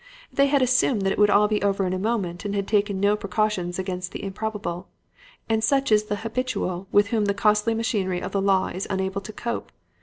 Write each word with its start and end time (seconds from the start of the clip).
They 0.33 0.47
had 0.47 0.63
assumed 0.63 1.03
that 1.03 1.11
it 1.11 1.19
would 1.19 1.27
be 1.47 1.61
all 1.61 1.69
over 1.69 1.85
in 1.85 1.93
a 1.93 1.99
moment 1.99 2.43
and 2.43 2.55
had 2.55 2.67
taken 2.67 2.99
no 2.99 3.15
precautions 3.15 3.77
against 3.77 4.11
the 4.11 4.23
improbable. 4.23 4.87
And 5.47 5.63
such 5.63 5.91
is 5.91 6.05
the 6.05 6.15
'habitual' 6.25 6.87
with 6.91 7.09
whom 7.09 7.25
the 7.25 7.35
costly 7.35 7.75
machinery 7.75 8.19
of 8.19 8.31
the 8.31 8.41
law 8.41 8.69
is 8.69 8.87
unable 8.89 9.21
to 9.21 9.31
cope! 9.31 9.71